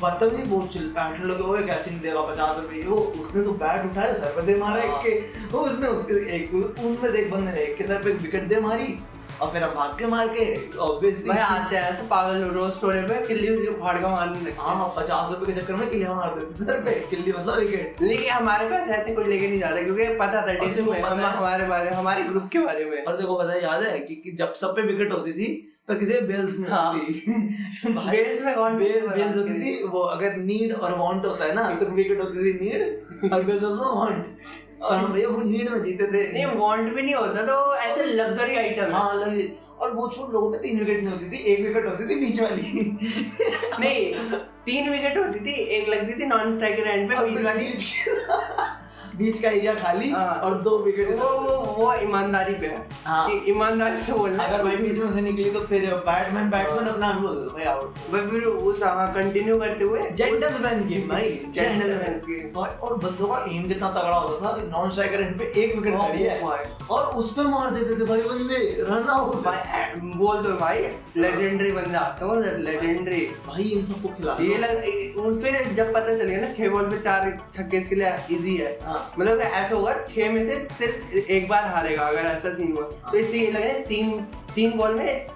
[0.01, 2.81] बदतमीजी बहुत चिल बैठने लगे वो कैसे नहीं देगा पचास रुपए?
[2.83, 6.53] वो उसने तो बैट उठाया सर पे दे मारा एक के। वो उसने उसके एक
[6.55, 8.87] उनमें से एक बंदे ने एक के सर पे विकेट दे मारी।
[9.41, 10.43] और फिर हम भाग के मार के
[10.77, 14.51] ऑब्वियसली भाई आते हैं ऐसे पागल रोज स्टोरी पे किल्ली उल्ली उखाड़ के मारने लगते
[14.51, 18.01] हैं। हाँ पचास रुपए के चक्कर में किलिया मार देते सर पे किल्ली मतलब विकेट
[18.01, 21.89] लेकिन हमारे पास ऐसे कोई लेके नहीं जाता क्योंकि पता था टीचर में हमारे बारे
[21.95, 25.13] हमारे ग्रुप के बारे में। और देखो पता याद है कि, जब सब पे विकेट
[25.13, 25.53] होती थी
[25.87, 27.13] पर किसी बेल्स में हाँ। थी।
[27.87, 31.69] बेल्स में कौन बेल बेल्स होती थी वो अगर नीड और वांट होता है ना
[31.75, 34.36] तो विकेट होती थी नीड और बेल्स होता था वांट
[34.81, 38.03] और हम भैया वो नीड में जीते थे। नहीं वांट भी नहीं होता तो ऐसे
[38.05, 41.59] लग्जरी आइटम हाँ। लग्जरी और वो छोड़ लोगों में तीन विकेट नहीं होती थी एक
[41.61, 42.97] विकेट होती थी बीच वाली।
[43.79, 44.13] नहीं
[44.65, 47.67] तीन विकेट होती थी एक लगती थी नॉन स्ट्राइकर एंड पे बीच वाली।
[49.17, 53.29] बीच का एरिया खाली हाँ। और दो विकेट वो वो वो ईमानदारी पे है। हाँ।
[53.49, 57.21] ईमानदारी से बोलना अगर भाई बीच में से निकली तो तेरे बैटमैन बैट्समैन अपना भी
[57.21, 62.53] बोल भाई आउट भाई फिर उस हाँ कंटिन्यू करते हुए जेंटलमैन गेम भाई। Game.
[62.55, 65.95] भाई और बंदों का एम कितना तगड़ा होता था नॉन स्ट्राइकर एंड पे एक विकेट
[65.95, 66.39] Oh खड़ी है।
[66.89, 68.57] और उस पे मार देते थे भाई बंदे
[68.89, 74.37] रन आउट भाई बोल दो भाई लेजेंडरी बंदे आते हो लेजेंडरी भाई इन सबको खिला
[74.41, 77.95] ये लग और फिर जब पता चल गया ना छह बॉल पे चार छक्के इसके
[77.95, 82.29] लिए इजी है। हाँ। मतलब ऐसा होगा छह में से सिर्फ़ एक बार हारेगा अगर
[82.29, 84.19] ऐसा सीन हुआ। तो इससे ये लग रहा है तीन
[84.55, 85.27] तीन बॉल में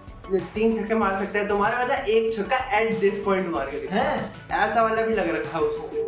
[0.53, 4.83] तीन छक्के मार सकते हैं तुम्हारा मतलब एक छक्का एट दिस पॉइंट मार के ऐसा
[4.83, 6.03] वाला भी लग रखा है उससे।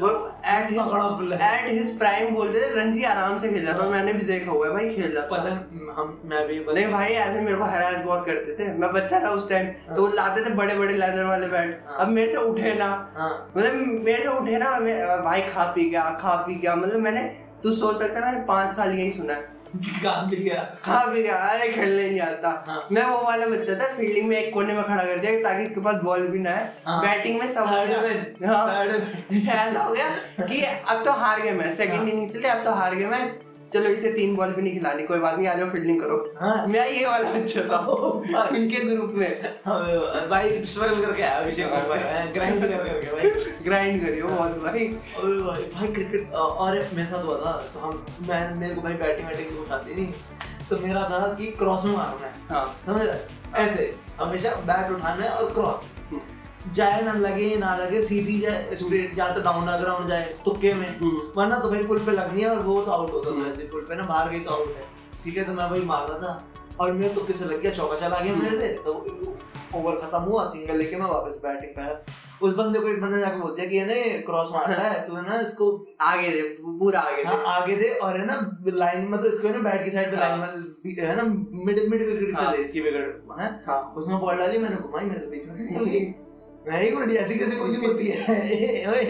[0.00, 0.08] वो
[0.48, 3.88] एट हिज तगड़ा player है। एट हिज प्राइम बोलते थे रणजी आराम से खेल जाता
[3.88, 5.50] मैंने भी देखा हुआ है भाई खेल जाता पता
[5.94, 9.30] हम मैं भी नहीं भाई ऐसे मेरे को हरास बहुत करते थे। मैं बच्चा था
[9.30, 12.74] उस टाइम तो लाते थे बड़े बड़े लेदर वाले बैट हाँ। अब मेरे से उठे
[12.74, 14.78] ना। हाँ। मतलब मेरे से उठे ना
[15.24, 17.22] भाई खा पी गया खा पी गया। मतलब मैंने
[17.62, 21.36] तू सोच सकता है मैंने पाँच साल यही सुना है। काम भी गया पी गया
[21.48, 24.82] अरे खेलने नहीं आता हाँ। मैं वो वाला बच्चा था फील्डिंग में एक कोने में
[24.84, 27.76] खड़ा कर दिया ताकि इसके पास बॉल भी ना है हाँ। बैटिंग में सब हो
[28.46, 28.84] हाँ।
[29.32, 30.08] ऐसा हो गया
[30.46, 33.40] कि अब तो हार गए मैच सेकंड हाँ। इनिंग चले अब तो हार गए मैच
[33.72, 36.66] चलो इसे तीन बॉल भी नहीं खिलानी कोई बात नहीं आ जाओ फील्डिंग करो। हाँ।
[36.66, 39.80] मैं ये वाला बच्चा था उनके ग्रुप में। हाँ,
[40.28, 43.30] भाई स्ट्रगल करके आया अभिषेक भाई ग्राइंड कर करके भाई?
[43.64, 48.54] ग्राइंड करियो बहुत भाई। भाई भाई क्रिकेट और मेरे साथ हुआ था तो हम मैं
[48.54, 50.12] मेरे को भाई बैटिंग वैटिंग उठाती नहीं
[50.70, 53.62] तो मेरा था कि क्रॉस में मारना है हाँ। समझ रहे?
[53.64, 55.86] ऐसे हमेशा बैट उठाना है और क्रॉस
[56.74, 60.88] जाए ना लगे ना लगे सीधी जाए स्ट्रेट या तो डाउन ग्राउंड जाए तुक्के में।
[61.00, 63.62] हम्म। वरना तो भाई पुल पे लगनी है और वो तो आउट होता था ऐसे
[63.62, 64.82] पुल पे ना बाहर गई तो आउट है।
[65.24, 66.48] ठीक है तो मैं भाई मार रहा था।
[66.80, 68.92] और मेरे तुक्के से लग गया चौका चला गया मेरे से। तो
[69.74, 73.20] ओवर खत्म हुआ सिंगल लेके मैं वापस बैटिंग पे उस बंदे को एक बंदे ने
[73.20, 73.94] जाके बोल दिया कि ये ना
[74.26, 75.66] क्रॉस मारना है तो है ना इसको
[76.00, 79.54] आगे दे पूरा आगे हाँ दे आगे दे और है ना लाइन मतलब इसको है
[79.54, 80.40] ना बैट की साइड पे हाँ। लाइन
[80.86, 81.22] में है। ना
[81.64, 85.04] मिड मिड विकेट पे हाँ। दे इसकी विकेट है। हाँ। उसमें बॉल डाली मैंने घुमाई
[85.04, 86.14] मेरे तो बीच में से
[86.66, 88.22] निकल गई मैं एक मिनट ऐसी कैसे गोली होती है।
[88.90, 89.02] ओए,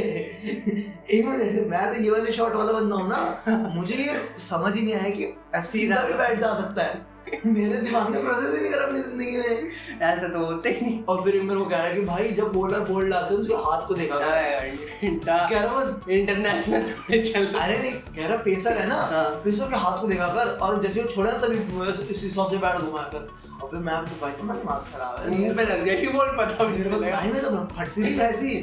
[1.11, 4.83] एक मिनट मैं तो ये वाले शॉट वाला बंदा हूँ ना मुझे ये समझ ही
[4.83, 7.08] नहीं आया कि ऐसे सीधा भी बैठ जा सकता है।
[7.47, 9.71] मेरे दिमाग ने प्रोसेस ही नहीं करा अपनी ज़िंदगी में।
[10.03, 12.53] ऐसा तो होते ही नहीं। और फिर मेरे को कह रहा है कि भाई जब
[12.53, 17.79] बॉलर बॉल डालते हैं उसके हाथ को देखा। कह रहा बस इंटरनेशनल थोड़े चल अरे
[17.79, 21.03] नहीं कह रहा पेसर है ना हाँ। पेसर के हाथ को देखा कर और जैसे
[21.03, 21.59] वो छोड़ा ना तभी
[21.91, 23.29] इस हिसाब से बैट घुमा कर।
[23.62, 26.64] और फिर मैं तो भाई तुम्हारा दिमाग खराब है। मुँह पे लग जाएगी बॉल पता
[26.64, 28.57] भी मेरे नहीं को भाई में तो फटती थी वैसी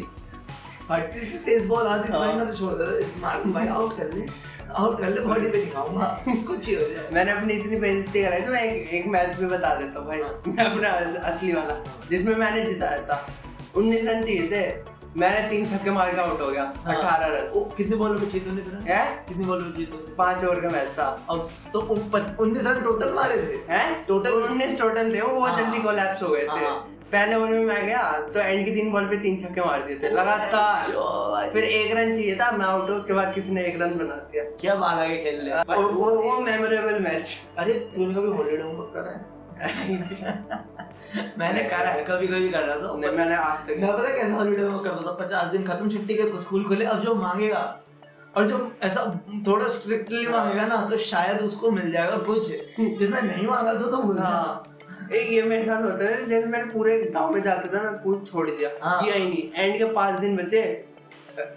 [0.90, 3.98] फटती थी तेज बॉल आती थी हाँ। भाई मैं तो छोड़ देता मार भाई आउट
[3.98, 4.26] कर ले।
[4.76, 8.42] आउट कर ले बॉडी पे दिखाऊँगा कुछ ही हो जाए। मैंने अपनी इतनी बेइज्जती कराई
[8.42, 11.54] तो मैं एक, एक मैच भी बता देता हूँ भाई। हाँ। मैं अपना अस- असली
[11.54, 13.28] वाला जिसमें मैंने जिताया था।
[13.76, 17.52] उन्नीस रन चाहिए थे। मैंने तीन छक्के मार के आउट हो गया। हाँ। अठारह रन।
[17.56, 19.26] ओ, कितने बॉलों पे छह तूने इतना है?
[19.28, 21.80] कितनी बॉलों पे छह पाँच ओवर का मैच था। अब तो
[22.40, 24.06] उन्नीस रन टोटल मारे थे। है?
[24.06, 27.66] Total- उन्नीस टोटल थे। वो हाँ। जल्दी कोलैप्स हो गए थे। हाँ। पहले ओवर में
[27.66, 28.02] मैं गया
[28.34, 32.16] तो एंड की तीन बॉल पे तीन छक्के मार दिए थे लगातार। फिर एक रन
[32.16, 35.18] चाहिए था मैं आउट उसके बाद किसी ने एक रन बना दिया। क्या बात आगे
[35.24, 39.34] खेल ले और वो वो मेमोरेबल मैच अरे तूने कभी हॉलीडे होमवर्क करा है?
[41.40, 44.32] मैंने करा है कभी कभी कर रहा था। नहीं मैंने आज तक मैं पता कैसे
[44.34, 45.16] हॉलीडे होमवर्क करता था?
[45.26, 47.64] पचास दिन खत्म छुट्टी के स्कूल खोले अब जो मांगेगा
[48.38, 49.02] और जो ऐसा
[49.48, 52.48] थोड़ा स्ट्रिक्टली मांगेगा ना तो शायद उसको मिल जाएगा कुछ।
[52.80, 54.18] जिसने नहीं मांगा तो तो भूल
[55.12, 58.32] एक ये मेरे साथ होता है जैसे मैंने पूरे गाँव में जाता था ना पूछ
[58.32, 60.62] छोड़ दिया। हाँ। किया ही नहीं एंड के पाँच दिन बचे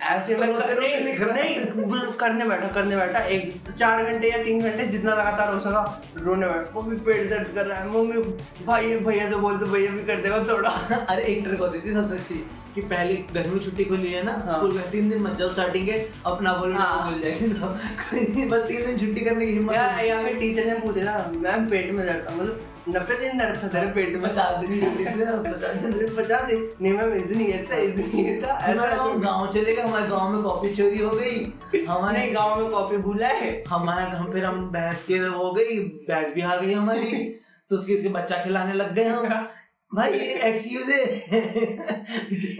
[0.02, 4.42] ऐसे मैं कर, नहीं, लिख रहा नहीं। करने बैठा करने बैठा एक चार घंटे या
[4.44, 5.82] तीन घंटे जितना लगातार हो सका
[6.18, 8.22] रोने बैठा। मम्मी पेट दर्द कर रहा है मम्मी
[8.66, 10.70] भाई भैया से बोल दो भैया भी कर देगा थोड़ा।
[11.10, 12.34] अरे एक ट्रिक होती थी सबसे अच्छी
[12.74, 15.86] कि पहले गर्मी छुट्टी खुली है ना हाँ। स्कूल में तीन दिन मत जाओ स्टार्टिंग
[15.86, 16.00] के
[16.32, 20.66] अपना बोलो हाँ। भूल जाएगी बस तीन दिन छुट्टी करने की हिम्मत या फिर टीचर
[20.66, 24.52] ने पूछा ना मैम पेट में दर्द मतलब नब्बे दिन था तेरे पेट में पचास
[24.60, 24.70] दिन
[25.44, 28.86] पचास दिन पचास दिन। नहीं मैम इस दिन ये था इस दिन ये था ऐसा
[29.02, 32.96] हम गाँव चले गए हमारे गाँव में कॉफ़ी चोरी हो गई। हमारे गाँव में कॉफ़ी
[32.98, 37.22] भूला है। हमारे हम फिर हम भैंस के हो गई भैंस भी आ गई हमारी।
[37.70, 39.46] तो उसके उसके बच्चा खिलाने लग गए हम।
[39.92, 40.90] भाई एक्सक्यूज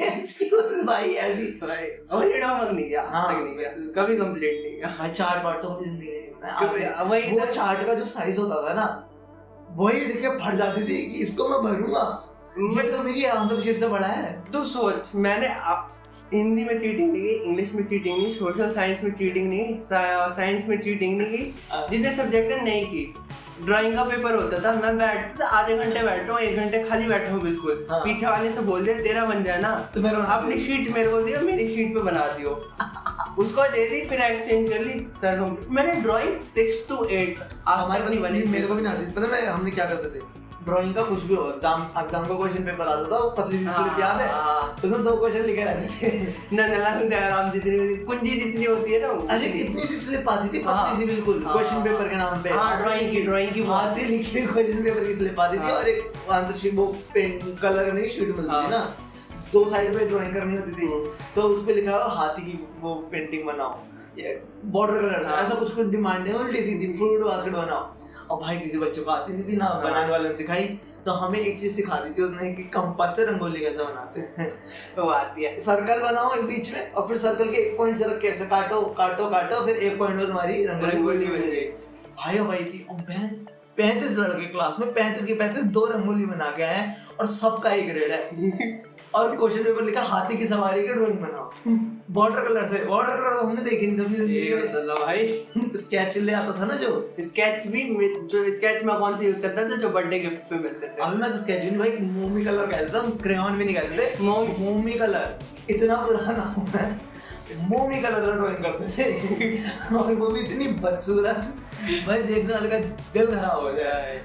[0.02, 1.46] एक्सक्यूज भाई ऐसी।
[2.12, 5.62] हॉलीडे होमवर्क नहीं आज हाँ। तक नहीं किया कभी कंप्लीट नहीं किया भाई चार्ट वार्ट
[5.62, 8.86] तो अपनी ज़िंदगी नहीं। वही वो चार्ट का जो साइज़ होता था ना
[9.70, 12.24] वही देख के फट जाती थी कि इसको मैं भरूँगा।
[12.59, 15.83] ये तो मेरी आंसर शीट से बड़ा है। तू सोच मैंने आ-
[16.35, 19.78] हिंदी में चीटिंग नहीं की इंग्लिश में चीटिंग नहीं सोशल साइंस में चीटिंग नहीं
[20.31, 23.14] साइंस में चीटिंग नहीं की। जितने सब्जेक्ट है नहीं की।
[23.62, 27.33] ड्राइंग का पेपर होता था मैं बैठ आधे घंटे बैठा हूँ एक घंटे खाली बैठा
[27.33, 30.59] हूँ बिल्कुल। हाँ। पीछे वाले से बोल दे तेरा बन जाए ना। तो मेरा अपनी
[30.59, 32.72] शीट मेरे को दियो मेरी शीट पे बना दियो।
[33.38, 37.85] उसको दे दी फिर एक्सचेंज कर ली सर हम मैंने ड्राइंग सिक्स टू एट आज
[37.92, 40.22] तक नहीं बनी मेरे को भी नहीं आती पता है मैं हमने क्या करते थे
[40.64, 44.01] ड्राइंग का कुछ भी हो एग्ज़ाम एग्ज़ाम का क्वेश्चन पेपर आता था पतली सी स्लिप
[44.01, 48.92] याद है हाँ। उसमें दो क्वेश्चन लिखे रहते थे नंदलाल दयाराम जितनी कुंजी जितनी होती
[48.92, 52.09] है ना अरे इतनी सी स्लिप आती थी हाँ। पतली सी बिल्कुल हाँ। क्वेश्चन पेपर
[52.09, 55.40] के नाम पे हाँ, drawing की- drawing की हाथ से लिखी क्वेश्चन पेपर की स्लिप
[55.40, 58.48] आती थी हाँ। और एक आंसर शीट वो पेंट कलर करने की शीट मिलती थी
[58.51, 58.83] हाँ। ना
[59.52, 62.68] दो साइड पे ड्राइंग करनी होती थी। हम्म। तो उस पे लिखा हुआ हाथी की
[62.80, 63.78] वो पेंटिंग बनाओ।
[64.64, 67.94] बॉर्डर कलर हाँ। ऐसा कुछ कुछ डिमांड है उल्टी सीधी फ्रूट बास्केट बनाओ।
[68.30, 70.64] और भाई किसी बच्चों को आती नहीं थी ना हाँ। बनाने वाले ने सिखाई।
[71.04, 74.62] तो हमें एक चीज़ सिखा दी थी उसने कि कंपास से रंगोली कैसे बनाते हैं।
[74.98, 78.04] वो आती है। सर्कल बनाओ एक बीच में और फिर सर्कल के एक पॉइंट से
[78.04, 81.64] रख के ऐसे काटो काटो काटो फिर एक पॉइंट में तुम्हारी रंगोली बन गई।
[82.18, 83.28] भाई भाई थी और बहन
[83.76, 87.70] पैंतीस लड़के क्लास में पैंतीस के पैंतीस दो रंगोली बना के आए हैं और सबका
[87.70, 88.82] एक ग्रेड है।
[89.14, 91.50] और क्वेश्चन पेपर लिखा हाथी की सवारी की ड्राइंग बनाओ।
[92.16, 95.26] वाटर कलर से वाटर कलर तो हमने देखी नहीं अपनी ये ज़िंदगी मतलब भाई।
[95.82, 96.90] स्केच ले आता था ना जो।
[97.20, 97.82] स्केच भी
[98.26, 101.02] जो स्केच मैं कौन सा यूज़ करता था जो बर्थडे गिफ्ट पे मिलते थे?
[101.02, 104.16] अभी मैं तो स्केच भी नहीं भाई मोमी कलर कहते थे क्रेयॉन भी नहीं कहते
[104.16, 105.38] थे मोमी कलर
[105.70, 106.88] इतना पुराना हूँ मैं।
[107.68, 111.54] मोमी कलर का ड्राइंग करते थे। और वो भी इतनी बदसूरत।
[112.06, 112.78] भाई देखने वाले का
[113.14, 114.20] दिल खराब हो जाए।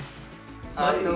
[0.78, 1.12] हाँ तो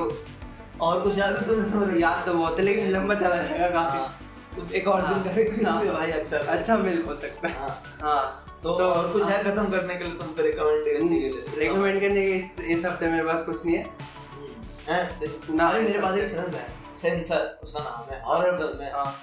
[0.81, 4.25] और कुछ याद है तुम्हें समझ याद तो बहुत है लेकिन लंबा चला जाएगा काफ़ी।
[4.55, 7.59] तो एक और दिन हाँ, करेंगे। हाँ। इससे भाई अच्छा। अच्छा मिल हो सकता है।
[7.59, 11.29] हाँ। हाँ। तो और कुछ है खत्म करने के लिए तुम पे रिकमेंड करने के
[11.29, 11.43] लिए?
[11.57, 13.83] रिकमेंड करने के इस इस हफ़्ते मेरे पास कुछ नहीं है।
[14.89, 19.15] हैं ना, मेरे पास एक फ़िल्म है। सेंसर उसका नाम है हॉरर फ़िल्म है। हाँ।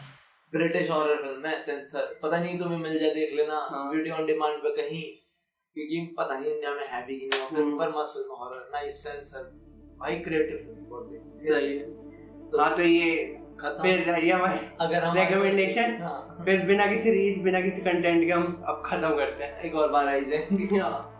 [0.52, 4.26] ब्रिटिश हॉरर फ़िल्म है सेंसर पता नहीं तुम्हें मिल जाए देख लेना हाँ। वीडियो ऑन
[4.26, 5.02] डिमांड पे कहीं
[5.76, 9.02] क्योंकि पता नहीं इंडिया में है भी कि नहीं हम्म। पर मस्त फ़िल्म हॉरर नाइस
[9.04, 9.52] सेंसर
[10.04, 10.70] भाई क्रिएटिव
[11.40, 11.84] सही है।
[12.58, 13.14] हाँ तो ये
[13.60, 18.24] खत्म। फिर ये हमारे अगर हम रिकमेंडेशन हाँ। फिर बिना किसी रीच बिना किसी कंटेंट
[18.24, 21.10] के हम अब खत्म करते हैं। एक और बार आई जाएँगे। हाँ।